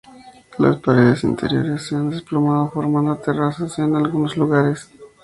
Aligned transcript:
Las 0.57 0.77
paredes 0.77 1.23
interiores 1.23 1.83
se 1.85 1.95
han 1.95 2.09
desplomado, 2.09 2.71
formando 2.71 3.15
terrazas 3.17 3.77
en 3.77 3.95
algunos 3.95 4.35
lugares. 4.35 4.89